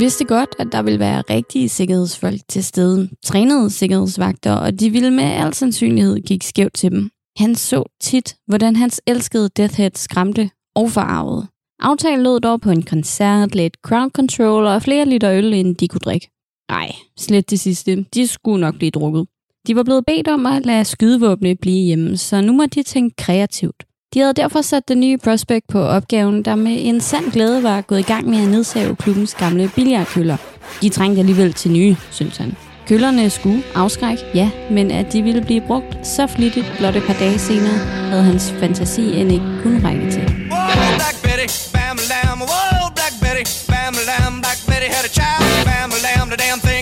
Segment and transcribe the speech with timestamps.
[0.00, 4.90] Hun vidste godt, at der ville være rigtige sikkerhedsfolk til stede, trænede sikkerhedsvagter, og de
[4.90, 7.10] ville med al sandsynlighed gik skævt til dem.
[7.36, 11.46] Han så tit, hvordan hans elskede Deathhead skræmte og forarvede.
[11.80, 15.88] Aftalen lød dog på en koncert, lidt crowd control og flere liter øl, end de
[15.88, 16.30] kunne drikke.
[16.70, 18.04] Nej, slet det sidste.
[18.14, 19.26] De skulle nok blive drukket.
[19.66, 23.16] De var blevet bedt om at lade skydevåbne blive hjemme, så nu må de tænke
[23.16, 23.84] kreativt.
[24.14, 27.80] De havde derfor sat den nye prospect på opgaven, der med en sand glæde var
[27.80, 30.36] gået i gang med at nedsave klubbens gamle billiardkøller.
[30.82, 32.56] De trængte alligevel til nye, synes han.
[32.88, 37.14] Køllerne skulle afskrække, ja, men at de ville blive brugt så flittigt blot et par
[37.14, 37.78] dage senere,
[38.10, 40.22] havde hans fantasi end ikke kun række til.
[40.22, 45.44] Whoa, Black Betty, bam, lam, whoa, Black Betty, bam, lam, Black Betty had a child,
[45.68, 46.79] bam, lam, the damn thing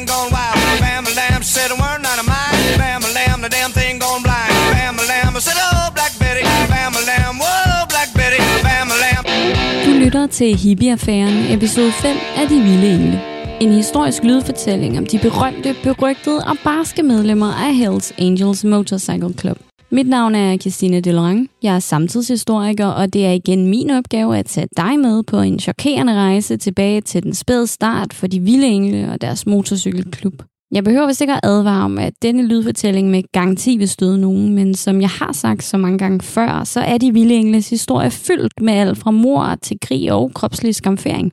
[10.08, 13.20] lytter til Hippie-affæren, episode 5 af De Vilde Engle.
[13.60, 19.58] En historisk lydfortælling om de berømte, berygtede og barske medlemmer af Hells Angels Motorcycle Club.
[19.90, 21.48] Mit navn er Christine Delerang.
[21.62, 25.58] Jeg er samtidshistoriker, og det er igen min opgave at tage dig med på en
[25.58, 30.42] chokerende rejse tilbage til den spæde start for de vilde engle og deres motorcykelklub.
[30.72, 34.54] Jeg behøver vist ikke at advare om, at denne lydfortælling med garanti vil støde nogen,
[34.54, 38.10] men som jeg har sagt så mange gange før, så er de vilde engles historie
[38.10, 41.32] fyldt med alt fra mor til krig og kropslig skamfering.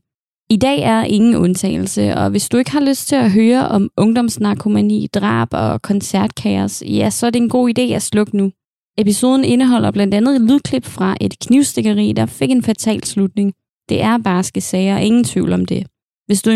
[0.49, 3.89] I dag er ingen undtagelse, og hvis du ikke har lyst til at høre om
[3.97, 8.51] ungdomsnarkomani, drab og koncertkaos, ja, så er det en god idé at slukke nu.
[8.97, 13.53] Episoden indeholder blandt andet et lydklip fra et knivstikkeri, der fik en fatal slutning.
[13.89, 15.87] Det er barske sager, ingen tvivl om det.
[16.27, 16.55] Hvis du i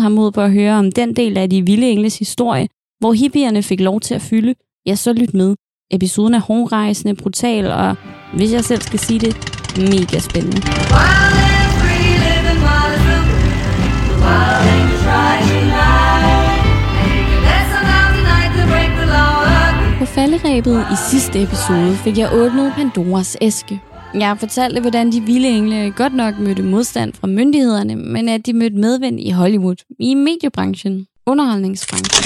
[0.00, 2.68] har mod på at høre om den del af de vilde engles historie,
[3.00, 4.54] hvor hippierne fik lov til at fylde,
[4.86, 5.54] ja, så lyt med.
[5.90, 7.96] Episoden er hårdrejsende, brutal og,
[8.36, 9.36] hvis jeg selv skal sige det,
[9.76, 10.60] mega spændende.
[10.90, 11.34] Wow!
[19.98, 23.80] På falderæbet i sidste episode fik jeg åbnet Pandoras æske.
[24.20, 28.52] Jeg fortalte, hvordan de vilde engle godt nok mødte modstand fra myndighederne, men at de
[28.52, 32.24] mødte medvind i Hollywood, i mediebranchen, underholdningsbranchen.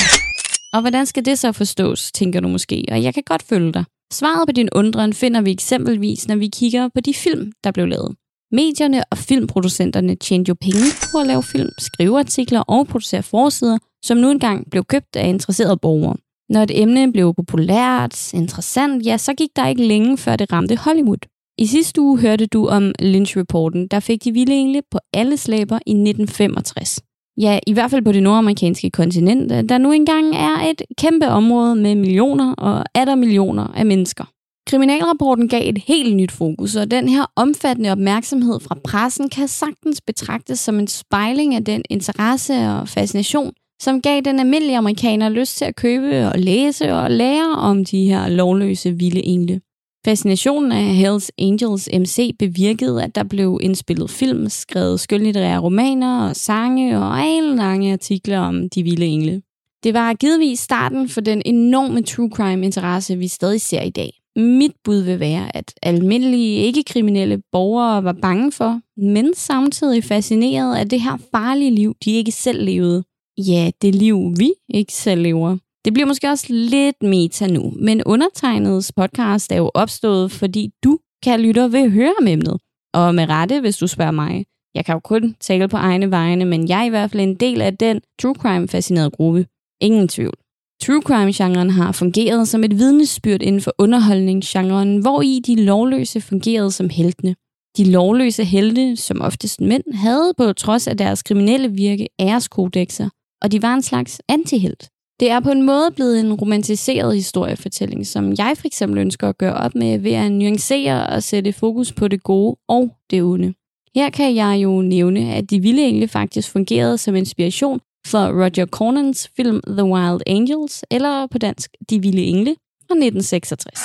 [0.73, 3.85] Og hvordan skal det så forstås, tænker du måske, og jeg kan godt følge dig.
[4.13, 7.87] Svaret på din undren finder vi eksempelvis, når vi kigger på de film, der blev
[7.87, 8.17] lavet.
[8.53, 13.79] Medierne og filmproducenterne tjente jo penge på at lave film, skrive artikler og producere forsider,
[14.05, 16.17] som nu engang blev købt af interesserede borgere.
[16.49, 20.77] Når et emne blev populært, interessant, ja, så gik der ikke længe, før det ramte
[20.77, 21.38] Hollywood.
[21.59, 25.79] I sidste uge hørte du om Lynch-rapporten, der fik de vilde engle på alle slæber
[25.87, 27.01] i 1965.
[27.41, 31.77] Ja, i hvert fald på det nordamerikanske kontinent, der nu engang er et kæmpe område
[31.77, 34.25] med millioner og atter millioner af mennesker.
[34.67, 40.01] Kriminalrapporten gav et helt nyt fokus, og den her omfattende opmærksomhed fra pressen kan sagtens
[40.01, 43.53] betragtes som en spejling af den interesse og fascination,
[43.83, 48.05] som gav den almindelige amerikaner lyst til at købe og læse og lære om de
[48.05, 49.61] her lovløse vilde engle.
[50.09, 56.37] Fascinationen af Hells Angels MC bevirkede, at der blev indspillet film, skrevet skønlitterære romaner og
[56.37, 57.19] sange og
[57.57, 59.43] lange artikler om de vilde engle.
[59.85, 64.11] Det var givetvis starten for den enorme true crime interesse, vi stadig ser i dag.
[64.37, 70.89] Mit bud vil være, at almindelige ikke-kriminelle borgere var bange for, men samtidig fascineret af
[70.89, 73.05] det her farlige liv, de ikke selv levede.
[73.39, 75.57] Ja, det liv, vi ikke selv lever.
[75.89, 80.99] Det bliver måske også lidt meta nu, men undertegnets podcast er jo opstået, fordi du,
[81.23, 82.59] kan lytte vil høre om emnet.
[82.95, 84.45] Og med rette, hvis du spørger mig.
[84.75, 87.35] Jeg kan jo kun tale på egne vegne, men jeg er i hvert fald en
[87.35, 89.47] del af den true crime-fascinerede gruppe.
[89.81, 90.35] Ingen tvivl.
[90.83, 96.71] True crime-genren har fungeret som et vidnesbyrd inden for underholdningsgenren, hvor i de lovløse fungerede
[96.71, 97.35] som heltene.
[97.77, 103.09] De lovløse helte, som oftest mænd, havde på trods af deres kriminelle virke æreskodexer,
[103.43, 104.89] og de var en slags antihelt.
[105.21, 109.39] Det er på en måde blevet en romantiseret historiefortælling, som jeg for eksempel ønsker at
[109.39, 113.55] gøre op med ved at nuancere og sætte fokus på det gode og det onde.
[113.95, 118.67] Her kan jeg jo nævne, at de vilde engle faktisk fungerede som inspiration for Roger
[118.67, 122.57] Cornans film The Wild Angels, eller på dansk De Vilde Engle
[122.87, 123.83] fra 1966.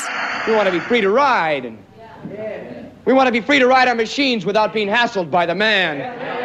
[0.47, 1.77] We want to be free to ride and
[3.07, 5.95] We want to be free to ride our machines without being hassled by the man.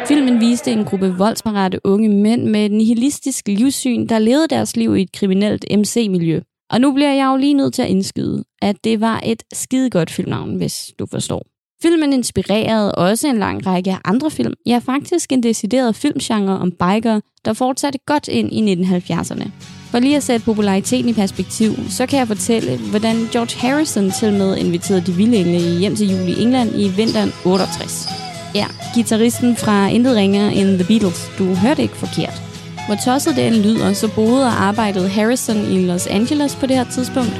[0.07, 4.95] Filmen viste en gruppe voldsparate unge mænd med et nihilistisk livssyn, der levede deres liv
[4.95, 6.39] i et kriminelt MC-miljø.
[6.69, 10.11] Og nu bliver jeg jo lige nødt til at indskyde, at det var et skidegodt
[10.11, 11.45] filmnavn, hvis du forstår.
[11.81, 14.53] Filmen inspirerede også en lang række andre film.
[14.65, 19.78] Ja, faktisk en decideret filmgenre om biker, der fortsatte godt ind i 1970'erne.
[19.91, 24.33] For lige at sætte populariteten i perspektiv, så kan jeg fortælle, hvordan George Harrison til
[24.33, 28.09] med inviterede de vilde engle hjem til jul i England i vinteren 68.
[28.55, 28.65] Ja,
[28.95, 31.31] gitarristen fra Intet Ringer in The Beatles.
[31.37, 32.41] Du hørte ikke forkert.
[32.87, 36.75] Hvor tosset det end lyder, så boede og arbejdede Harrison i Los Angeles på det
[36.75, 37.33] her tidspunkt.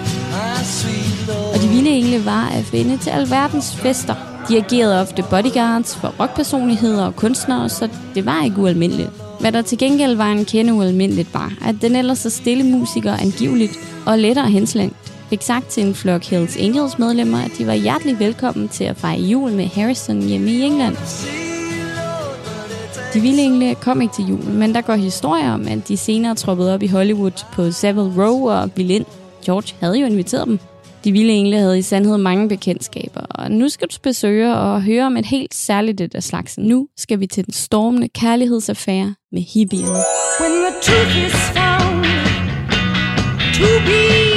[1.53, 4.15] Og de vilde engle var at finde til alverdens fester.
[4.49, 9.28] De agerede ofte bodyguards for rockpersonligheder og kunstnere, så det var ikke ualmindeligt.
[9.39, 13.13] Hvad der til gengæld var en kende ualmindeligt var, at den ellers så stille musiker
[13.13, 14.95] angiveligt og lettere henslængt
[15.29, 18.97] fik sagt til en flok Hells Angels medlemmer, at de var hjertelig velkommen til at
[18.97, 20.95] fejre jul med Harrison hjemme i England.
[23.13, 26.35] De vilde engle kom ikke til julen, men der går historier om, at de senere
[26.35, 29.05] troppede op i Hollywood på Savile Row og Bill.
[29.45, 30.59] George havde jo inviteret dem.
[31.03, 35.05] De vilde engle havde i sandhed mange bekendtskaber, og nu skal du besøge og høre
[35.05, 36.63] om et helt særligt et af slagsen.
[36.63, 40.03] Nu skal vi til den stormende kærlighedsaffære med hippierne.
[40.39, 42.05] When the truth is found
[43.53, 44.28] to be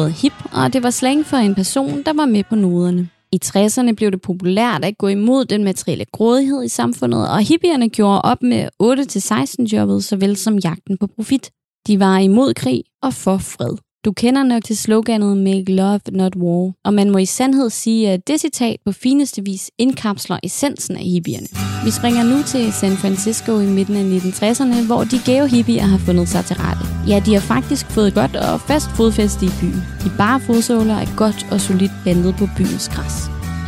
[0.00, 3.08] ordet hip, og det var slang for en person, der var med på noderne.
[3.32, 7.88] I 60'erne blev det populært at gå imod den materielle grådighed i samfundet, og hippierne
[7.88, 11.50] gjorde op med 8-16 jobbet, såvel som jagten på profit.
[11.86, 13.76] De var imod krig og for fred.
[14.04, 18.10] Du kender nok til sloganet Make Love Not War, og man må i sandhed sige,
[18.10, 21.46] at det citat på fineste vis indkapsler essensen af hippierne.
[21.84, 25.98] Vi springer nu til San Francisco i midten af 1960'erne, hvor de gave hippier har
[25.98, 26.84] fundet sig til rette.
[27.08, 29.82] Ja, de har faktisk fået godt og fast fodfæste i byen.
[30.04, 33.16] De bare fodsåler er godt og solidt bandet på byens græs.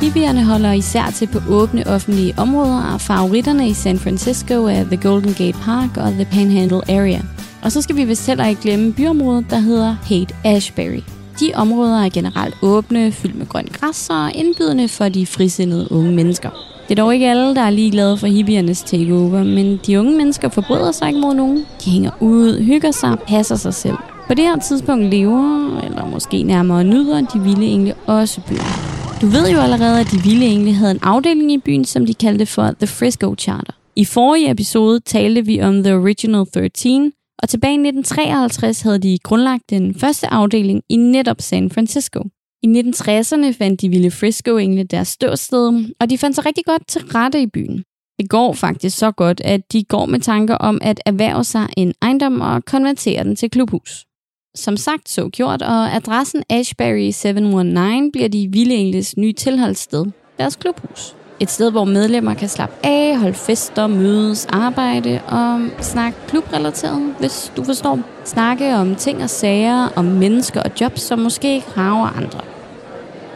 [0.01, 4.97] Hippierne holder især til på åbne offentlige områder, og favoritterne i San Francisco er The
[4.97, 7.23] Golden Gate Park og The Panhandle Area.
[7.63, 11.03] Og så skal vi vist heller ikke glemme byområdet, der hedder Haight Ashbury.
[11.41, 16.13] De områder er generelt åbne, fyldt med grønt græs og indbydende for de frisindede unge
[16.13, 16.51] mennesker.
[16.89, 20.17] Det er dog ikke alle, der er lige glade for hippiernes takeover, men de unge
[20.17, 21.67] mennesker forbryder sig ikke mod nogen.
[21.85, 23.97] De hænger ud, hygger sig, passer sig selv.
[24.29, 28.93] På det her tidspunkt lever, eller måske nærmere nyder, de vilde engle også byen.
[29.21, 32.15] Du ved jo allerede, at de vilde engle havde en afdeling i byen, som de
[32.15, 33.73] kaldte for The Frisco Charter.
[33.97, 37.13] I forrige episode talte vi om The Original 13,
[37.43, 42.23] og tilbage i 1953 havde de grundlagt den første afdeling i netop San Francisco.
[42.63, 47.03] I 1960'erne fandt de Ville Frisco-engle deres ståsted, og de fandt sig rigtig godt til
[47.05, 47.85] rette i byen.
[48.19, 51.95] Det går faktisk så godt, at de går med tanker om at erhverve sig en
[52.03, 54.07] ejendom og konvertere den til klubhus.
[54.55, 60.07] Som sagt så gjort, og adressen Ashbury 719 bliver de Ville engles nye tilholdssted,
[60.39, 61.22] deres klubhus.
[61.43, 67.53] Et sted, hvor medlemmer kan slappe af, holde fester, mødes, arbejde og snakke klubrelateret, hvis
[67.57, 67.99] du forstår.
[68.25, 72.41] Snakke om ting og sager, om mennesker og jobs, som måske ikke rager andre.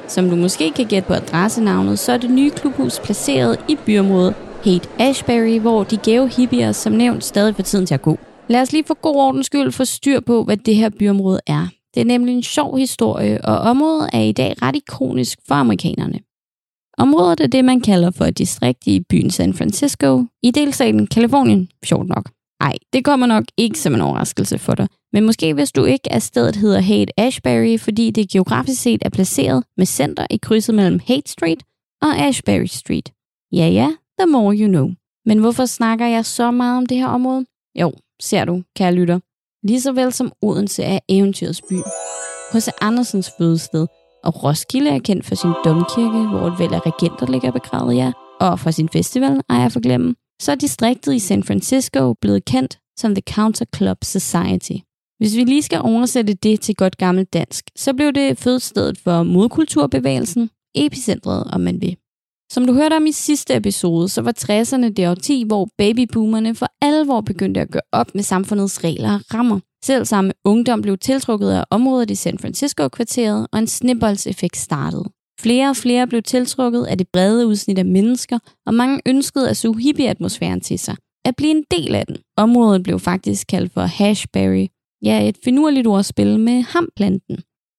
[0.09, 4.35] Som du måske kan gætte på adressenavnet, så er det nye klubhus placeret i byområdet
[4.65, 8.19] Haight Ashbury, hvor de gave hippier som nævnt stadig for tiden til at gå.
[8.49, 11.67] Lad os lige for god ordens skyld få styr på, hvad det her byområde er.
[11.95, 16.26] Det er nemlig en sjov historie, og området er i dag ret ikonisk for amerikanerne.
[16.99, 21.69] Området er det, man kalder for et distrikt i byen San Francisco i delstaten Kalifornien,
[21.85, 22.31] sjovt nok.
[22.61, 24.89] Ej, det kommer nok ikke som en overraskelse for dig.
[25.13, 29.09] Men måske hvis du ikke, at stedet hedder Haight Ashbury, fordi det geografisk set er
[29.09, 31.63] placeret med center i krydset mellem Haight Street
[32.03, 33.13] og Ashbury Street.
[33.53, 33.89] Ja ja,
[34.21, 34.91] the more you know.
[35.27, 37.47] Men hvorfor snakker jeg så meget om det her område?
[37.81, 39.21] Jo, ser du, kære lytter.
[39.67, 41.75] Ligeså vel som Odense er eventyrets by.
[42.53, 42.69] H.C.
[42.81, 43.87] Andersens fødested,
[44.25, 48.13] og Roskilde er kendt for sin domkirke, hvor et væld af regenter ligger begravet, ja,
[48.41, 50.15] og for sin festival, ej jeg forglemme.
[50.43, 54.77] Så er distriktet i San Francisco blevet kendt som The Counter Club Society.
[55.19, 59.23] Hvis vi lige skal oversætte det til godt gammelt dansk, så blev det fødestedet for
[59.23, 61.97] modkulturbevægelsen, epicentret om man vil.
[62.53, 66.67] Som du hørte om i sidste episode, så var 60'erne det årti, hvor babyboomerne for
[66.83, 69.61] alvor begyndte at gøre op med samfundets regler og rammer.
[69.85, 75.05] Selv samme ungdom blev tiltrukket af området i San Francisco-kvarteret, og en snibboldseffekt startede.
[75.41, 79.57] Flere og flere blev tiltrukket af det brede udsnit af mennesker, og mange ønskede at
[79.57, 80.97] suge hippie-atmosfæren til sig.
[81.25, 82.17] At blive en del af den.
[82.37, 84.67] Området blev faktisk kaldt for Hashberry.
[85.03, 87.37] Ja, et finurligt ordspil med hamplanten.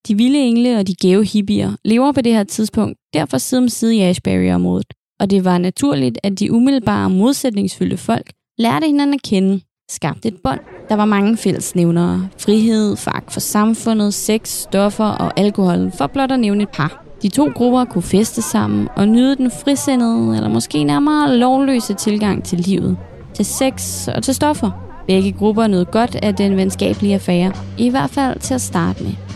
[0.08, 3.68] De vilde engle og de gave hippier lever på det her tidspunkt derfor side om
[3.68, 4.86] side i Ashbury-området.
[5.20, 9.60] Og det var naturligt, at de umiddelbare modsætningsfyldte folk lærte hinanden at kende,
[9.90, 10.60] skabte et bånd.
[10.88, 12.28] Der var mange fællesnævnere.
[12.38, 17.04] Frihed, fag for samfundet, sex, stoffer og alkohol, for blot at nævne et par.
[17.22, 22.44] De to grupper kunne feste sammen og nyde den frisindede, eller måske nærmere lovløse tilgang
[22.44, 22.96] til livet.
[23.34, 24.70] Til sex og til stoffer.
[25.06, 29.27] Begge grupper nød godt af den venskabelige affære, i hvert fald til at starte med.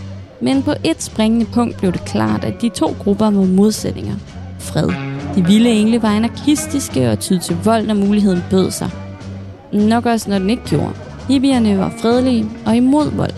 [0.42, 4.14] Men på et springende punkt blev det klart, at de to grupper var modsætninger.
[4.58, 4.88] Fred.
[5.34, 8.90] De vilde engle var anarkistiske og tyd til vold, når muligheden bød sig.
[9.72, 10.92] Nok også, når den ikke gjorde.
[11.28, 13.32] Hippierne var fredelige og imod vold.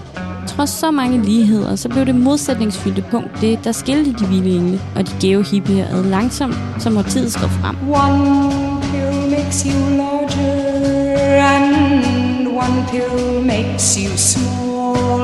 [0.47, 4.81] Trods så mange ligheder, så blev det modsætningsfyldte punkt det, der skilte de vilde engle
[4.97, 7.77] og de gave hippier ad langsomt, som tid skred frem.
[7.89, 15.21] One pill makes you larger, and one pill makes you small.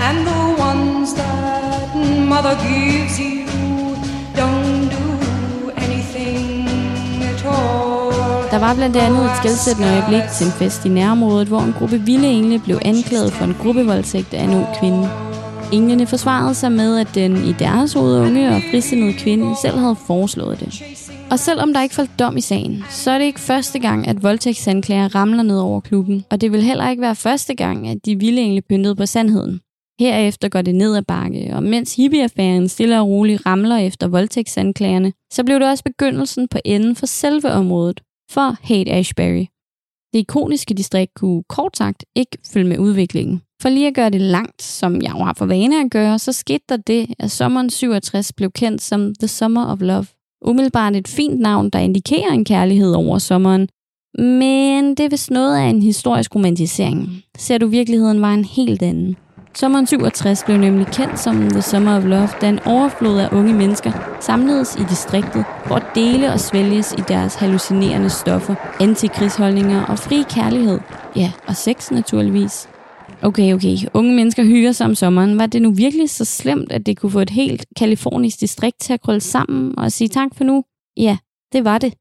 [0.00, 0.53] And the
[2.34, 3.34] mother gives you
[4.40, 5.06] don't do
[5.84, 6.68] anything
[7.30, 8.50] at all.
[8.50, 11.98] Der var blandt andet et skældsættende øjeblik til en fest i nærområdet, hvor en gruppe
[11.98, 15.10] vilde engle blev anklaget for en gruppevoldtægt af en ung kvinde.
[15.72, 19.96] Englene forsvarede sig med, at den i deres hoved unge og frisindede kvinde selv havde
[20.06, 20.82] foreslået det.
[21.30, 24.22] Og selvom der ikke faldt dom i sagen, så er det ikke første gang, at
[24.22, 28.18] voldtægtsanklager ramler ned over klubben, og det vil heller ikke være første gang, at de
[28.18, 29.60] vilde engle pyntede på sandheden.
[30.00, 35.12] Herefter går det ned ad bakke, og mens hippieaffæren stille og roligt ramler efter voldtægtsanklagerne,
[35.32, 39.46] så blev det også begyndelsen på enden for selve området, for Hate Ashbury.
[40.12, 43.42] Det ikoniske distrikt kunne kort sagt ikke følge med udviklingen.
[43.62, 46.32] For lige at gøre det langt, som jeg jo har for vane at gøre, så
[46.32, 50.06] skete der det, at sommeren 67 blev kendt som The Summer of Love.
[50.44, 53.68] Umiddelbart et fint navn, der indikerer en kærlighed over sommeren,
[54.18, 57.22] men det er vist noget af en historisk romantisering.
[57.38, 59.16] Ser du virkeligheden var en helt anden.
[59.56, 63.54] Sommeren 67 blev nemlig kendt som The Summer of Love, da en overflod af unge
[63.54, 69.98] mennesker samledes i distriktet for at dele og svælges i deres hallucinerende stoffer, antikrigsholdninger og
[69.98, 70.80] fri kærlighed.
[71.16, 72.68] Ja, og sex naturligvis.
[73.22, 73.76] Okay, okay.
[73.94, 75.38] Unge mennesker hygger sig om sommeren.
[75.38, 78.92] Var det nu virkelig så slemt, at det kunne få et helt kalifornisk distrikt til
[78.92, 80.64] at krølle sammen og sige tak for nu?
[80.96, 81.16] Ja,
[81.52, 81.94] det var det.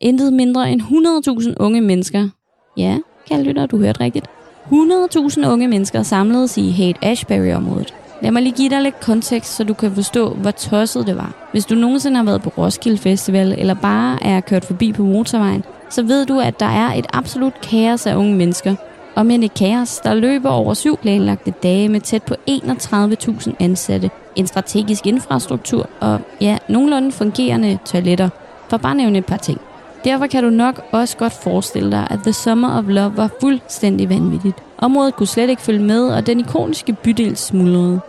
[0.00, 2.28] Intet mindre end 100.000 unge mennesker.
[2.76, 4.26] Ja, kære lytter, du hørte rigtigt.
[4.70, 7.94] 100.000 unge mennesker samledes i Hate Ashbury-området.
[8.22, 11.48] Lad mig lige give dig lidt kontekst, så du kan forstå, hvor tosset det var.
[11.52, 15.64] Hvis du nogensinde har været på Roskilde Festival, eller bare er kørt forbi på motorvejen,
[15.90, 18.74] så ved du, at der er et absolut kaos af unge mennesker.
[19.14, 24.10] Og med et kaos, der løber over syv planlagte dage med tæt på 31.000 ansatte,
[24.36, 28.28] en strategisk infrastruktur og ja, nogenlunde fungerende toiletter.
[28.68, 29.60] For bare nævne et par ting.
[30.04, 34.08] Derfor kan du nok også godt forestille dig, at The Summer of Love var fuldstændig
[34.08, 34.56] vanvittigt.
[34.78, 38.00] Området kunne slet ikke følge med, og den ikoniske bydel smuldrede.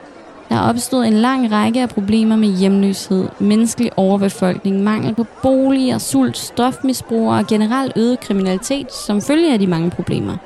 [0.50, 6.38] Der opstod en lang række af problemer med hjemløshed, menneskelig overbefolkning, mangel på boliger, sult,
[6.38, 10.38] stofmisbrug og generelt øget kriminalitet som følge af de mange problemer.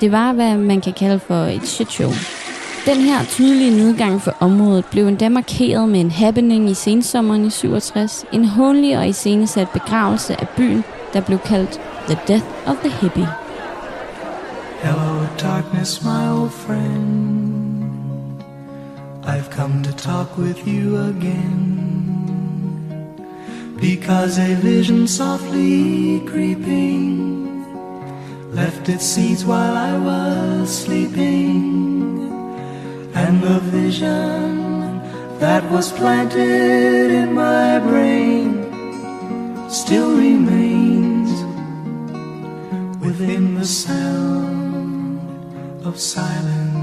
[0.00, 2.10] Det var, hvad man kan kalde for et shitshow.
[2.86, 7.50] Den her tydelige nedgang for området blev endda markeret med en happening i sensommeren i
[7.50, 12.90] 67, en håndelig og iscenesat begravelse af byen, der blev kaldt The Death of the
[12.90, 13.28] Hippie.
[14.82, 17.44] Hello, darkness, my old friend.
[19.24, 21.94] I've come to talk with you again.
[23.80, 27.64] Because a vision softly creeping
[28.52, 31.93] left its seeds while I was sleeping.
[33.14, 35.00] And the vision
[35.40, 38.64] that was planted in my brain
[39.68, 41.30] still remains
[43.04, 45.20] within the sound
[45.84, 46.74] of silence.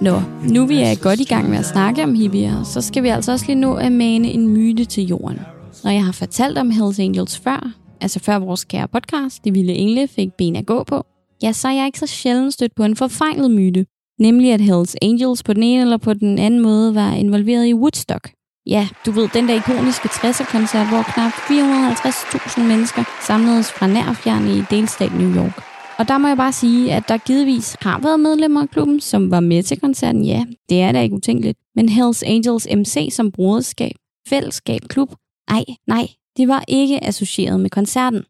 [0.00, 3.08] Nå, nu vi er godt i gang med at snakke om hippier, så skal vi
[3.08, 5.38] altså også lige nå at mane en myte til jorden.
[5.84, 9.74] Når jeg har fortalt om Hells Angels før, altså før vores kære podcast, De Vilde
[9.74, 11.06] Engle, fik ben at gå på,
[11.42, 13.86] ja, så er jeg ikke så sjældent stødt på en forfejlet myte.
[14.18, 17.74] Nemlig at Hells Angels på den ene eller på den anden måde var involveret i
[17.74, 18.32] Woodstock.
[18.66, 24.16] Ja, du ved, den der ikoniske 60'er-koncert, hvor knap 450.000 mennesker samledes fra nær og
[24.16, 25.62] fjern i delstat New York.
[25.98, 29.30] Og der må jeg bare sige, at der givetvis har været medlemmer af klubben, som
[29.30, 30.24] var med til koncerten.
[30.24, 31.58] Ja, det er da ikke utænkeligt.
[31.74, 33.94] Men Hells Angels MC som broderskab,
[34.28, 35.14] fællesskab, klub,
[35.50, 38.22] nej, nej, de var ikke associeret med koncerten.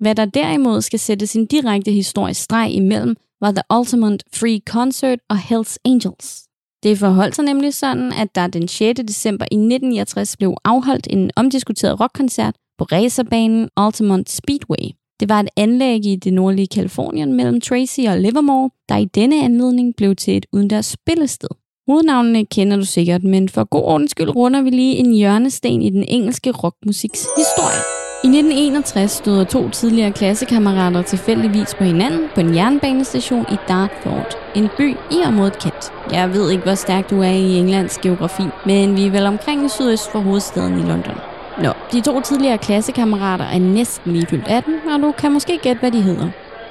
[0.00, 5.18] Hvad der derimod skal sætte sin direkte historisk streg imellem, var The Ultimate Free Concert
[5.30, 6.42] og Hells Angels.
[6.82, 9.00] Det forholdt sig nemlig sådan, at der den 6.
[9.08, 14.94] december i 1969 blev afholdt en omdiskuteret rockkoncert på racerbanen Altamont Speedway.
[15.20, 19.44] Det var et anlæg i det nordlige Kalifornien mellem Tracy og Livermore, der i denne
[19.44, 21.48] anledning blev til et udendørs spillested.
[21.88, 25.90] Hovednavnene kender du sikkert, men for god ordens skyld runder vi lige en hjørnesten i
[25.90, 27.97] den engelske rockmusiks historie.
[28.24, 34.68] I 1961 stod to tidligere klassekammerater tilfældigvis på hinanden på en jernbanestation i Dartford, en
[34.76, 35.92] by i området Kent.
[36.12, 39.70] Jeg ved ikke, hvor stærk du er i Englands geografi, men vi er vel omkring
[39.70, 41.14] sydøst for hovedstaden i London.
[41.62, 45.80] Nå, de to tidligere klassekammerater er næsten lige fyldt 18, og du kan måske gætte,
[45.80, 46.28] hvad de hedder.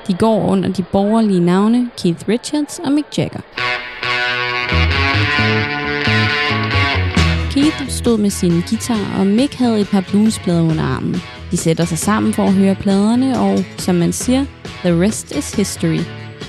[0.07, 3.39] De går under de borgerlige navne Keith Richards og Mick Jagger.
[7.51, 11.21] Keith stod med sin guitar, og Mick havde et par bluesplader under armen.
[11.51, 14.45] De sætter sig sammen for at høre pladerne, og som man siger,
[14.83, 15.99] the rest is history.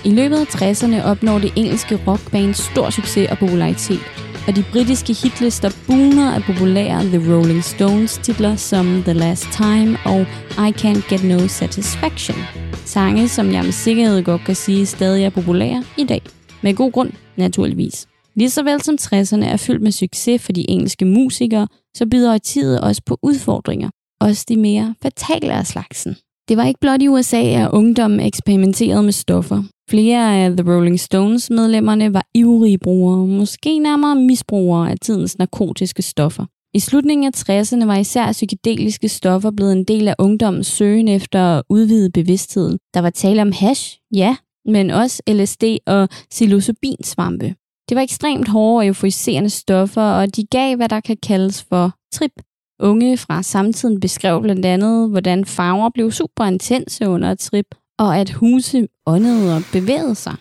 [0.05, 4.01] I løbet af 60'erne opnår det engelske rockband stor succes og popularitet,
[4.49, 9.99] og de britiske hitlister buner af populære The Rolling Stones titler som The Last Time
[10.05, 10.21] og
[10.69, 12.37] I Can't Get No Satisfaction.
[12.85, 16.23] Sange, som jeg med sikkerhed godt kan sige stadig er populære i dag.
[16.63, 18.07] Med god grund, naturligvis.
[18.35, 22.35] Lige så vel som 60'erne er fyldt med succes for de engelske musikere, så byder
[22.35, 23.91] årtiet også på udfordringer.
[24.21, 26.17] Også de mere fatale af slagsen.
[26.49, 29.63] Det var ikke blot i USA, at ungdommen eksperimenterede med stoffer.
[29.91, 36.03] Flere af The Rolling Stones medlemmerne var ivrige brugere, måske nærmere misbrugere af tidens narkotiske
[36.03, 36.47] stoffer.
[36.75, 41.41] I slutningen af 60'erne var især psykedeliske stoffer blevet en del af ungdommens søgen efter
[41.41, 42.79] at udvide bevidstheden.
[42.95, 47.55] Der var tale om hash, ja, men også LSD og psilocybinsvampe.
[47.89, 51.93] Det var ekstremt hårde og euforiserende stoffer, og de gav, hvad der kan kaldes for
[52.13, 52.33] trip.
[52.81, 57.67] Unge fra samtiden beskrev blandt andet, hvordan farver blev super intense under et trip,
[57.99, 60.37] og at huse åndede og bevægede sig.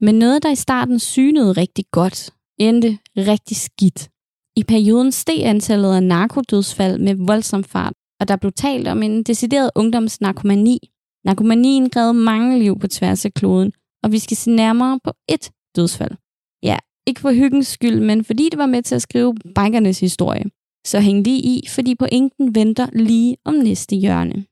[0.00, 4.08] Men noget, der i starten synede rigtig godt, endte rigtig skidt.
[4.56, 9.22] I perioden steg antallet af narkodødsfald med voldsom fart, og der blev talt om en
[9.22, 10.78] decideret ungdomsnarkomani.
[11.24, 13.72] Narkomanien græd mange liv på tværs af kloden,
[14.02, 16.12] og vi skal se nærmere på ét dødsfald.
[16.62, 20.44] Ja, ikke for hyggens skyld, men fordi det var med til at skrive bankernes historie.
[20.86, 24.44] Så hæng lige i, fordi pointen venter lige om næste hjørne.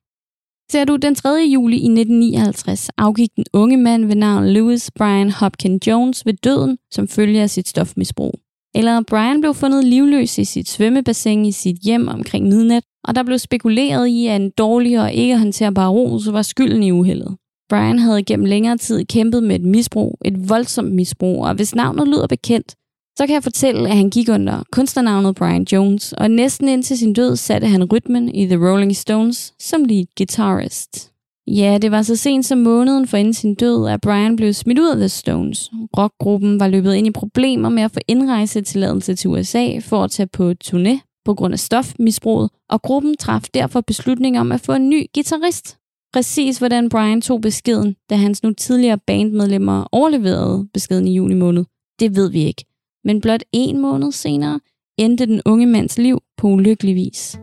[0.73, 1.29] Ser du, den 3.
[1.53, 6.79] juli i 1959 afgik den unge mand ved navn Louis Brian Hopkins Jones ved døden
[6.91, 8.35] som følge af sit stofmisbrug.
[8.75, 13.23] Eller Brian blev fundet livløs i sit svømmebassin i sit hjem omkring midnat, og der
[13.23, 17.37] blev spekuleret i, at en dårlig og ikke håndterbar rus var skylden i uheldet.
[17.69, 22.09] Brian havde gennem længere tid kæmpet med et misbrug, et voldsomt misbrug, og hvis navnet
[22.09, 22.75] lyder bekendt,
[23.19, 27.13] så kan jeg fortælle, at han gik under kunstnernavnet Brian Jones, og næsten indtil sin
[27.13, 31.13] død satte han rytmen i The Rolling Stones som lead guitarist.
[31.47, 34.79] Ja, det var så sent som måneden for inden sin død, at Brian blev smidt
[34.79, 35.71] ud af The Stones.
[35.99, 40.27] Rockgruppen var løbet ind i problemer med at få indrejsetilladelse til USA for at tage
[40.27, 44.91] på turné på grund af stofmisbruget, og gruppen traf derfor beslutning om at få en
[44.91, 45.77] ny guitarist.
[46.13, 51.65] Præcis hvordan Brian tog beskeden, da hans nu tidligere bandmedlemmer overleverede beskeden i juni måned,
[52.01, 52.65] det ved vi ikke.
[53.05, 54.61] Men blot en måned senere
[54.99, 57.41] endte den unge mands liv på ulykkelig vis.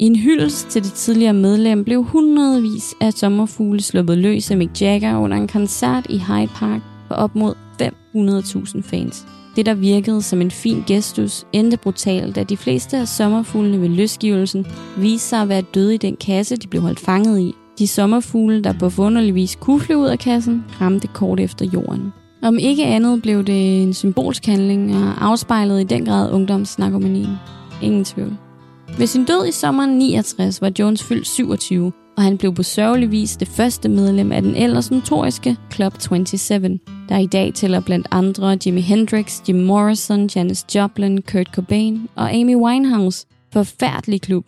[0.00, 4.82] I en hyldest til det tidligere medlem blev hundredvis af sommerfugle sluppet løs af Mick
[4.82, 9.26] Jagger under en koncert i Hyde Park for op mod 500.000 fans.
[9.56, 13.88] Det, der virkede som en fin gestus, endte brutalt, da de fleste af sommerfuglene ved
[13.88, 17.54] løsgivelsen viste sig at være døde i den kasse, de blev holdt fanget i.
[17.78, 22.12] De sommerfugle, der på forunderlig vis kunne flyve ud af kassen, ramte kort efter jorden.
[22.42, 27.36] Om ikke andet blev det en symbolsk handling og afspejlede i den grad ungdomsnarkomanien.
[27.82, 28.36] Ingen tvivl.
[28.98, 33.10] Ved sin død i sommeren 69 var Jones fyldt 27, og han blev på sørgelig
[33.10, 38.08] vis det første medlem af den ellers notoriske Club 27, der i dag tæller blandt
[38.10, 43.26] andre Jimi Hendrix, Jim Morrison, Janis Joplin, Kurt Cobain og Amy Winehouse.
[43.52, 44.44] Forfærdelig klub.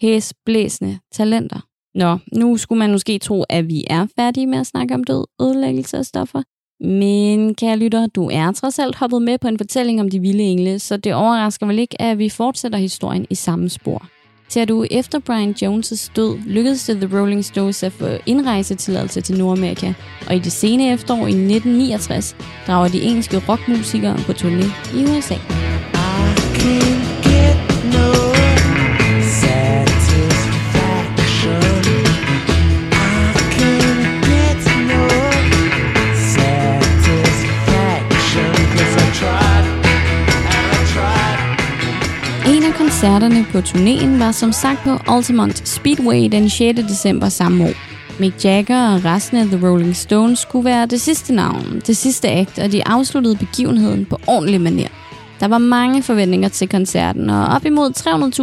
[0.00, 1.60] Hæs blæsende talenter.
[1.94, 5.24] Nå, nu skulle man måske tro, at vi er færdige med at snakke om død,
[5.42, 6.42] ødelæggelse af stoffer.
[6.80, 10.42] Men kære lytter, du er trods alt hoppet med på en fortælling om de vilde
[10.42, 14.06] engle, så det overrasker vel ikke, at vi fortsætter historien i samme spor.
[14.48, 19.38] Ser du efter Brian Jones' død, lykkedes det The Rolling Stones at få indrejsetilladelse til
[19.38, 19.92] Nordamerika,
[20.26, 22.36] og i det sene efterår i 1969
[22.66, 25.34] drager de engelske rockmusikere på turné i USA.
[27.24, 27.25] I
[43.06, 46.80] koncerterne på turnéen var som sagt på Altamont Speedway den 6.
[46.88, 47.70] december samme år.
[48.20, 52.28] Mick Jagger og resten af The Rolling Stones skulle være det sidste navn, det sidste
[52.30, 54.92] akt, og de afsluttede begivenheden på ordentlig manér.
[55.40, 57.90] Der var mange forventninger til koncerten, og op imod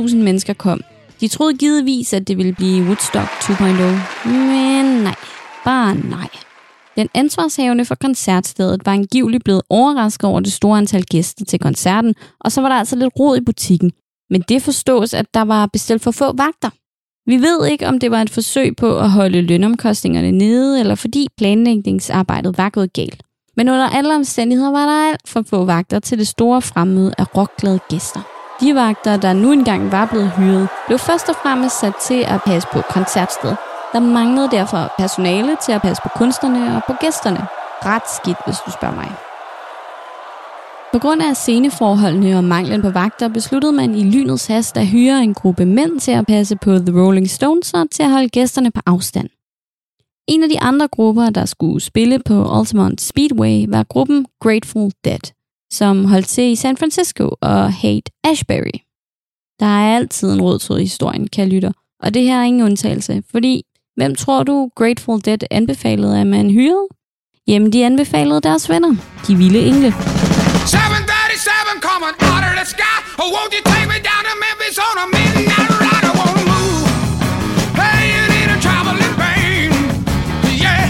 [0.09, 0.81] 300.000 mennesker kom.
[1.21, 5.15] De troede givetvis, at det ville blive Woodstock 2.0, men nej,
[5.65, 6.29] bare nej.
[6.95, 12.15] Den ansvarshavende for koncertstedet var angiveligt blevet overrasket over det store antal gæster til koncerten,
[12.39, 13.91] og så var der altså lidt rod i butikken.
[14.29, 16.69] Men det forstås, at der var bestilt for få vagter.
[17.25, 21.27] Vi ved ikke, om det var et forsøg på at holde lønomkostningerne nede, eller fordi
[21.37, 23.23] planlægningsarbejdet var gået galt.
[23.57, 27.37] Men under alle omstændigheder var der alt for få vagter til det store fremmøde af
[27.37, 28.21] rockglade gæster.
[28.61, 32.41] De vagter, der nu engang var blevet hyret, blev først og fremmest sat til at
[32.45, 33.57] passe på koncertstedet.
[33.93, 37.47] Der manglede derfor personale til at passe på kunstnerne og på gæsterne.
[37.85, 39.32] Ret skidt, hvis du spørger mig.
[40.93, 45.23] På grund af sceneforholdene og manglen på vagter, besluttede man i lynets hast at hyre
[45.23, 48.71] en gruppe mænd til at passe på The Rolling Stones og til at holde gæsterne
[48.71, 49.29] på afstand.
[50.27, 55.33] En af de andre grupper, der skulle spille på Altamont Speedway, var gruppen Grateful Dead,
[55.71, 58.79] som holdt til i San Francisco og Hate Ashbury.
[59.59, 61.71] Der er altid en rød tråd i historien, kan lytter,
[62.03, 63.63] og det her er ingen undtagelse, fordi
[63.95, 66.87] hvem tror du Grateful Dead anbefalede, at man hyrede?
[67.47, 68.95] Jamen, de anbefalede deres venner,
[69.27, 69.93] de vilde engle.
[70.67, 72.97] 737 coming out of the sky.
[73.19, 76.05] Oh, won't you take me down to Memphis on a midnight ride?
[76.09, 76.87] I wanna move.
[78.11, 79.69] you need a traveling pain.
[80.63, 80.85] Yeah,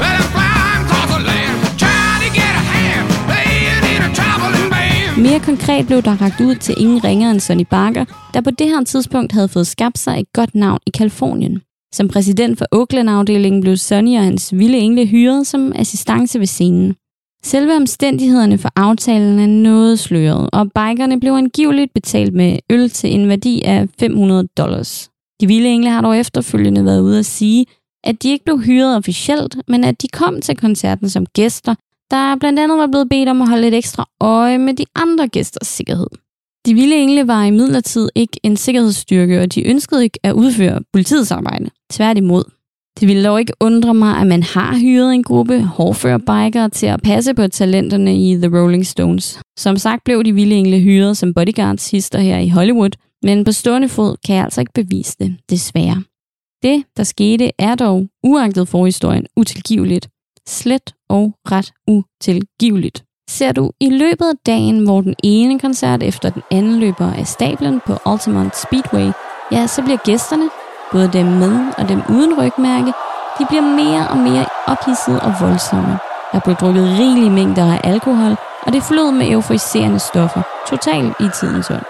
[0.00, 1.56] but I'm flying across the land.
[1.82, 3.06] Trying to get a hand.
[3.32, 5.22] Hey, you need a traveling pain.
[5.22, 8.04] Mere konkret blev der ragt ud til ingen ringere end Sonny Barker,
[8.34, 11.62] der på det her tidspunkt havde fået skabt sig et godt navn i Kalifornien.
[11.94, 16.96] Som præsident for Oakland-afdelingen blev Sonny og hans vilde engle hyret som assistance ved scenen.
[17.44, 23.14] Selve omstændighederne for aftalen er noget sløret, og bikerne blev angiveligt betalt med øl til
[23.14, 25.10] en værdi af 500 dollars.
[25.40, 27.66] De vilde engle har dog efterfølgende været ude at sige,
[28.04, 31.74] at de ikke blev hyret officielt, men at de kom til koncerten som gæster,
[32.10, 35.28] der blandt andet var blevet bedt om at holde lidt ekstra øje med de andre
[35.28, 36.06] gæsters sikkerhed.
[36.66, 40.80] De vilde engle var i midlertid ikke en sikkerhedsstyrke, og de ønskede ikke at udføre
[40.92, 41.70] politiets arbejde.
[41.90, 42.44] Tværtimod.
[43.00, 47.02] Det ville dog ikke undre mig, at man har hyret en gruppe hårdførerbikere til at
[47.02, 49.40] passe på talenterne i The Rolling Stones.
[49.58, 52.90] Som sagt blev de vilde engle hyret som bodyguards hister her i Hollywood,
[53.22, 56.02] men på stående fod kan jeg altså ikke bevise det, desværre.
[56.62, 60.08] Det, der skete, er dog, uagtet forhistorien, utilgiveligt.
[60.48, 63.04] Slet og ret utilgiveligt.
[63.30, 67.26] Ser du i løbet af dagen, hvor den ene koncert efter den anden løber af
[67.26, 69.12] stablen på Altamont Speedway,
[69.52, 70.48] ja, så bliver gæsterne,
[70.92, 72.92] både dem med og dem uden rygmærke,
[73.38, 75.98] de bliver mere og mere ophidsede og voldsomme.
[76.32, 81.28] Der blev drukket rigelige mængder af alkohol, og det flød med euforiserende stoffer, totalt i
[81.40, 81.82] tidens ånd.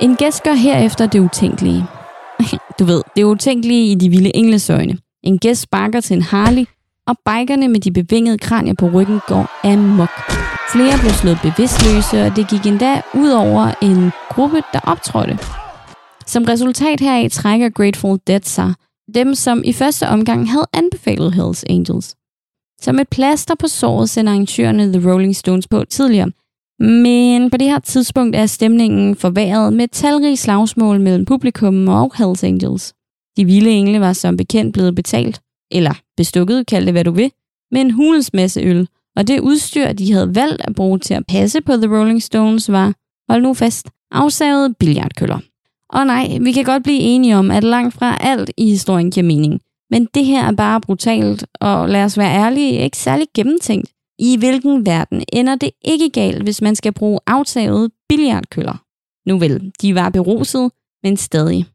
[0.00, 1.86] En gæst gør herefter det utænkelige.
[2.78, 4.98] Du ved, det utænkelige i de vilde englesøjne.
[5.22, 6.64] En gæst sparker til en Harley,
[7.06, 10.10] og bikerne med de bevingede kranier på ryggen går amok.
[10.72, 15.61] Flere blev slået bevidstløse, og det gik endda ud over en gruppe, der optrådte.
[16.32, 18.74] Som resultat heraf trækker Grateful Dead sig,
[19.14, 22.16] dem som i første omgang havde anbefalet Hells Angels.
[22.80, 26.30] Som et plaster på såret sender arrangørerne The Rolling Stones på tidligere,
[26.80, 32.44] men på det her tidspunkt er stemningen forværret med talrige slagsmål mellem publikum og Hells
[32.44, 32.94] Angels.
[33.36, 35.40] De vilde engle var som bekendt blevet betalt,
[35.70, 37.30] eller bestukket, kald det hvad du vil,
[37.70, 41.26] med en hulens masse øl, og det udstyr, de havde valgt at bruge til at
[41.28, 42.94] passe på The Rolling Stones, var,
[43.32, 45.51] hold nu fast, afsavet billiardkøller.
[45.92, 49.26] Og nej, vi kan godt blive enige om, at langt fra alt i historien giver
[49.26, 49.60] mening.
[49.90, 53.90] Men det her er bare brutalt, og lad os være ærlige, ikke særlig gennemtænkt.
[54.18, 58.82] I hvilken verden ender det ikke galt, hvis man skal bruge aftagede billiardkøller?
[59.28, 60.70] Nu vel, de var beruset,
[61.02, 61.66] men stadig.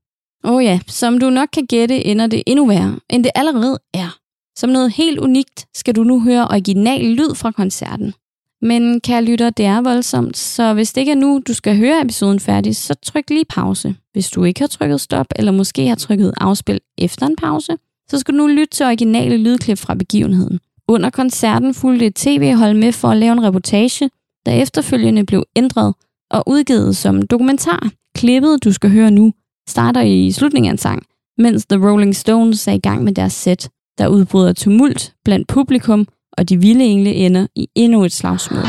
[0.43, 3.79] Åh oh ja, som du nok kan gætte, ender det endnu værre, end det allerede
[3.93, 4.17] er.
[4.57, 8.13] Som noget helt unikt skal du nu høre original lyd fra koncerten.
[8.61, 12.01] Men kære lytter, det er voldsomt, så hvis det ikke er nu, du skal høre
[12.01, 13.95] episoden færdig, så tryk lige pause.
[14.13, 17.77] Hvis du ikke har trykket stop, eller måske har trykket afspil efter en pause,
[18.09, 20.59] så skal du nu lytte til originale lydklip fra begivenheden.
[20.87, 24.09] Under koncerten fulgte et tv-hold med for at lave en reportage,
[24.45, 25.93] der efterfølgende blev ændret
[26.31, 27.91] og udgivet som dokumentar.
[28.15, 29.33] Klippet, du skal høre nu,
[29.69, 31.03] starter i slutningen af en sang,
[31.37, 33.69] mens The Rolling Stones er i gang med deres sæt.
[33.97, 38.63] Der udbryder tumult blandt publikum, og de vilde engle ender i endnu et slagsmål.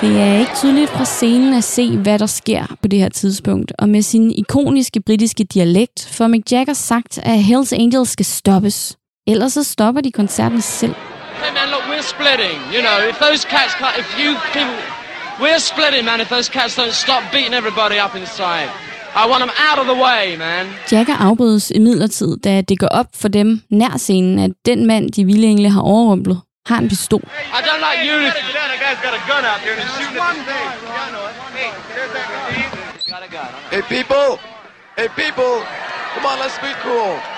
[0.00, 3.72] Det er ikke tydeligt fra scenen at se, hvad der sker på det her tidspunkt,
[3.78, 8.96] og med sin ikoniske britiske dialekt får Mick Jagger sagt, at Hells Angels skal stoppes.
[9.26, 10.94] Ellers så stopper de koncerten selv.
[11.42, 12.58] Hey man, look, we're splitting.
[12.74, 14.74] You know, if those cats can't, if you people,
[15.40, 16.20] we're splitting, man.
[16.20, 18.68] If those cats don't stop beating everybody up inside,
[19.14, 20.66] I want them out of the way, man.
[20.90, 25.24] Jagger afbrydes imidlertid, da det går op for dem nær scenen, at den mand, de
[25.24, 27.20] vilde engle har overrumplet, har en pistol.
[27.58, 28.42] I don't like unity.
[28.54, 30.88] That guy's got a gun out there he's shooting at the stage.
[31.58, 32.28] Hey, there's that
[33.70, 34.38] Hey people!
[34.98, 35.54] Hey people!
[36.14, 37.37] Come on, let's be cool.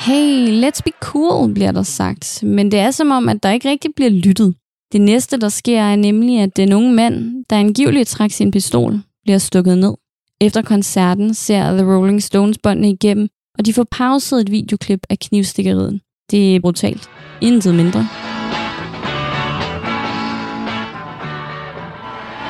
[0.00, 2.42] Hey, let's be cool, bliver der sagt.
[2.42, 4.54] Men det er som om, at der ikke rigtig bliver lyttet.
[4.92, 9.00] Det næste, der sker, er nemlig, at den unge mand, der angiveligt trækker sin pistol,
[9.24, 9.94] bliver stukket ned.
[10.40, 15.18] Efter koncerten ser The Rolling Stones båndene igennem, og de får pauset et videoklip af
[15.18, 16.00] knivstikkeriet.
[16.30, 17.10] Det er brutalt.
[17.40, 18.08] Intet mindre.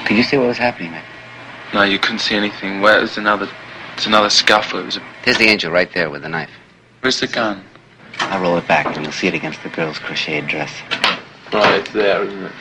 [0.07, 1.03] Could you say what was happening, man?
[1.75, 2.83] No, you couldn't see anything.
[2.85, 3.47] Where is another?
[3.97, 4.81] It's another scuffle.
[4.81, 5.01] It was a.
[5.25, 6.58] There's the angel right there with the knife.
[7.01, 7.65] Where's the gun?
[8.21, 10.73] I'll roll it back and you'll see it against the girl's crocheted dress.
[11.53, 12.53] Right, it's there, isn't it?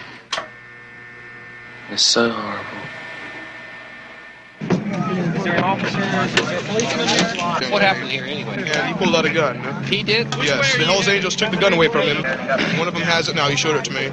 [1.92, 2.82] It's so horrible.
[7.72, 8.64] What happened here anyway?
[8.66, 9.84] Yeah, he pulled out a gun.
[9.84, 10.28] He did?
[10.44, 12.18] Yes, the Hells Angels took the gun away from him.
[12.80, 13.48] One of them has it now.
[13.50, 14.06] He showed it to me.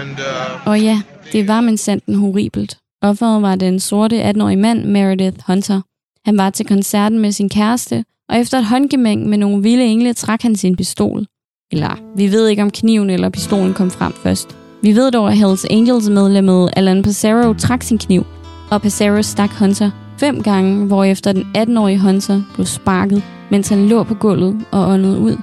[0.00, 1.00] And uh, Og ja,
[1.32, 2.78] det var men sandt horribelt.
[3.02, 5.80] Offeret var den sorte 18-årige mand Meredith Hunter.
[6.24, 10.14] Han var til koncerten med sin kæreste, og efter et håndgemæng med nogle vilde engle
[10.14, 11.24] trak han sin pistol.
[11.72, 14.56] Eller, vi ved ikke om kniven eller pistolen kom frem først.
[14.82, 18.26] Vi ved dog, at Hells Angels medlemmet Alan Passero trak sin kniv,
[18.70, 24.02] og Passero stak Hunter fem gange, hvorefter den 18-årige Hunter blev sparket, mens han lå
[24.02, 25.36] på gulvet og åndede ud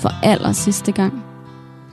[0.00, 1.22] for aller sidste gang.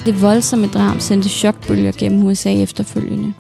[0.06, 3.34] Det voldsomme drab sendte chokbølger gennem USA efterfølgende.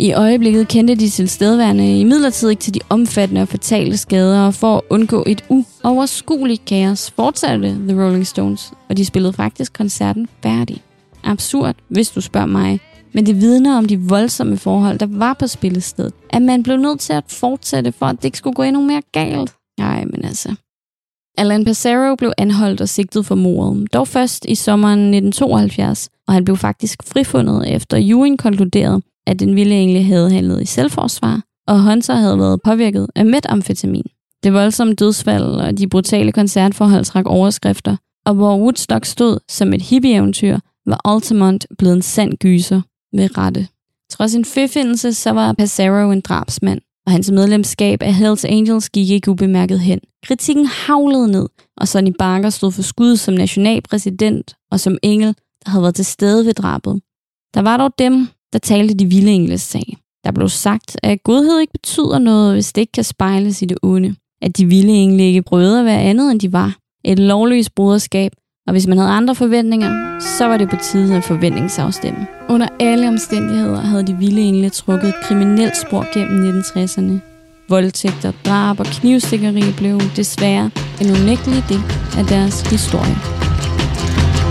[0.00, 4.54] I øjeblikket kendte de tilstedeværende i midlertid ikke til de omfattende og fatale skader, og
[4.54, 10.28] for at undgå et uoverskueligt kaos fortsatte The Rolling Stones, og de spillede faktisk koncerten
[10.42, 10.82] færdig.
[11.24, 12.80] Absurd, hvis du spørger mig,
[13.12, 17.00] men det vidner om de voldsomme forhold, der var på spillestedet, at man blev nødt
[17.00, 19.52] til at fortsætte, for at det ikke skulle gå endnu mere galt.
[19.78, 20.54] Nej, men altså.
[21.38, 26.44] Alan Passaro blev anholdt og sigtet for mordet, dog først i sommeren 1972, og han
[26.44, 31.82] blev faktisk frifundet efter juryen konkluderede, at den vilde engle havde handlet i selvforsvar, og
[31.82, 34.04] Hunter havde været påvirket af metamfetamin.
[34.42, 39.82] Det voldsomme dødsfald og de brutale koncertforhold trak overskrifter, og hvor Woodstock stod som et
[39.82, 42.80] hippie-eventyr, var Altamont blevet en sand gyser
[43.16, 43.68] ved rette.
[44.10, 49.10] Trods sin frifindelse, så var Passaro en drabsmand, og hans medlemskab af Hells Angels gik
[49.10, 50.00] ikke ubemærket hen.
[50.26, 55.70] Kritikken havlede ned, og Sonny Barker stod for skud som nationalpræsident og som engel, der
[55.70, 57.00] havde været til stede ved drabet.
[57.54, 59.96] Der var dog dem, der talte de vilde engles sag.
[60.24, 63.78] Der blev sagt, at godhed ikke betyder noget, hvis det ikke kan spejles i det
[63.82, 64.14] onde.
[64.42, 66.76] At de vilde engle ikke prøvede at være andet, end de var.
[67.04, 68.32] Et lovløst broderskab,
[68.66, 72.26] og hvis man havde andre forventninger, så var det på tide at forventningsafstemme.
[72.48, 77.30] Under alle omstændigheder havde de vilde engle trukket et kriminelt spor gennem 1960'erne.
[77.68, 81.82] Voldtægter, drab og knivstikkeri blev desværre en unægtelig del
[82.18, 83.16] af deres historie.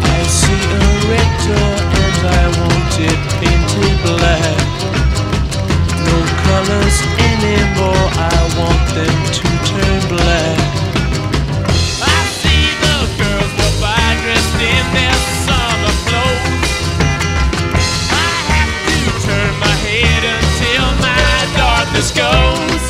[0.03, 2.78] I see a red door and I want
[4.05, 4.67] black.
[6.07, 6.97] No colors
[7.29, 10.59] anymore, I want them to turn black.
[12.15, 16.71] I see the girls go by dressed in their summer clothes.
[18.25, 21.21] I have to turn my head until my
[21.61, 22.83] darkness goes.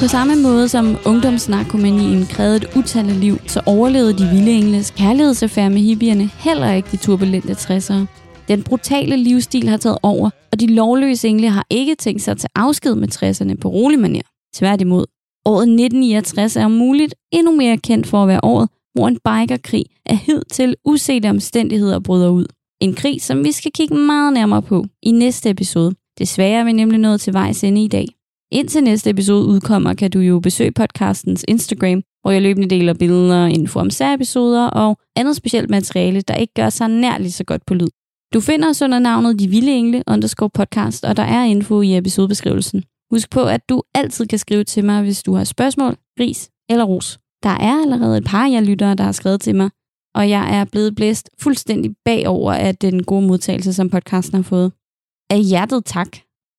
[0.00, 4.90] På samme måde som ungdomsnarkomanien krævede et utal af liv, så overlevede de vilde engles
[4.96, 8.27] kærlighedsaffære med hippierne heller ikke de turbulente 60'ere.
[8.48, 12.38] Den brutale livsstil har taget over, og de lovløse engle har ikke tænkt sig at
[12.38, 14.22] tage afsked med 60'erne på rolig manier.
[14.54, 15.06] Tværtimod.
[15.44, 19.84] Året 1969 er om muligt endnu mere kendt for at være året, hvor en bikerkrig
[20.06, 22.46] af hed til usete omstændigheder bryder ud.
[22.80, 25.94] En krig, som vi skal kigge meget nærmere på i næste episode.
[26.18, 28.06] Desværre er vi nemlig nået til vejs ende i dag.
[28.52, 33.46] Indtil næste episode udkommer, kan du jo besøge podcastens Instagram, hvor jeg løbende deler billeder,
[33.46, 37.66] info om særepisoder og andet specielt materiale, der ikke gør sig nær lige så godt
[37.66, 37.97] på lyd.
[38.34, 41.96] Du finder os under navnet De Vilde Engle underscore podcast, og der er info i
[41.96, 42.84] episodebeskrivelsen.
[43.10, 46.84] Husk på, at du altid kan skrive til mig, hvis du har spørgsmål, ris eller
[46.84, 47.18] ros.
[47.42, 49.70] Der er allerede et par af jer lyttere, der har skrevet til mig,
[50.14, 54.72] og jeg er blevet blæst fuldstændig bagover af den gode modtagelse, som podcasten har fået.
[55.30, 56.08] Af hjertet tak.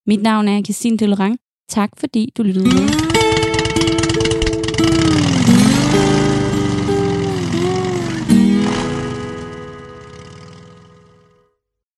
[0.06, 1.38] Mit navn er Christine Delorang.
[1.68, 3.09] Tak fordi du lyttede med.